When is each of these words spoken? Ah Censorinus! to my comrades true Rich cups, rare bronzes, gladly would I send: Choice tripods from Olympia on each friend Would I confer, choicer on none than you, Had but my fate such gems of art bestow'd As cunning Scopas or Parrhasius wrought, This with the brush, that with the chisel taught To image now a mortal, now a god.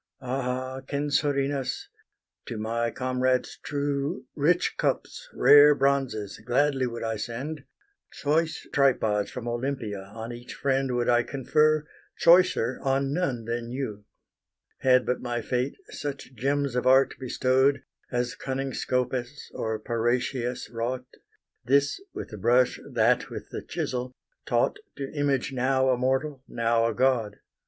Ah 0.19 0.81
Censorinus! 0.89 1.87
to 2.47 2.57
my 2.57 2.89
comrades 2.89 3.59
true 3.61 4.25
Rich 4.35 4.73
cups, 4.75 5.29
rare 5.31 5.75
bronzes, 5.75 6.39
gladly 6.43 6.87
would 6.87 7.03
I 7.03 7.17
send: 7.17 7.65
Choice 8.11 8.67
tripods 8.73 9.29
from 9.29 9.47
Olympia 9.47 10.05
on 10.05 10.33
each 10.33 10.55
friend 10.55 10.95
Would 10.95 11.07
I 11.07 11.21
confer, 11.21 11.85
choicer 12.17 12.79
on 12.81 13.13
none 13.13 13.45
than 13.45 13.69
you, 13.69 14.05
Had 14.79 15.05
but 15.05 15.21
my 15.21 15.39
fate 15.39 15.75
such 15.91 16.33
gems 16.33 16.75
of 16.75 16.87
art 16.87 17.13
bestow'd 17.19 17.83
As 18.11 18.33
cunning 18.33 18.73
Scopas 18.73 19.51
or 19.53 19.77
Parrhasius 19.77 20.67
wrought, 20.71 21.05
This 21.63 22.01
with 22.11 22.29
the 22.29 22.37
brush, 22.37 22.79
that 22.91 23.29
with 23.29 23.49
the 23.51 23.61
chisel 23.61 24.13
taught 24.47 24.77
To 24.95 25.13
image 25.13 25.53
now 25.53 25.89
a 25.91 25.95
mortal, 25.95 26.43
now 26.47 26.87
a 26.87 26.93
god. 26.95 27.35